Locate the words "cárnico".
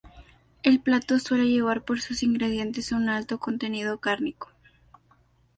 3.99-4.49